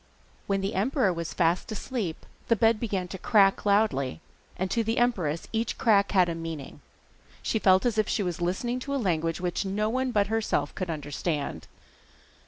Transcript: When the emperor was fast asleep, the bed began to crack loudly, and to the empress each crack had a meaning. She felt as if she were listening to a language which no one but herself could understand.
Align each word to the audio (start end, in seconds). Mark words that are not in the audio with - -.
When 0.47 0.61
the 0.61 0.73
emperor 0.73 1.13
was 1.13 1.31
fast 1.31 1.71
asleep, 1.71 2.25
the 2.47 2.55
bed 2.55 2.79
began 2.79 3.07
to 3.09 3.19
crack 3.19 3.67
loudly, 3.67 4.19
and 4.57 4.71
to 4.71 4.83
the 4.83 4.97
empress 4.97 5.47
each 5.53 5.77
crack 5.77 6.11
had 6.13 6.27
a 6.27 6.33
meaning. 6.33 6.81
She 7.43 7.59
felt 7.59 7.85
as 7.85 7.99
if 7.99 8.09
she 8.09 8.23
were 8.23 8.33
listening 8.39 8.79
to 8.79 8.95
a 8.95 8.95
language 8.95 9.39
which 9.39 9.63
no 9.63 9.89
one 9.89 10.09
but 10.09 10.25
herself 10.25 10.73
could 10.73 10.89
understand. 10.89 11.67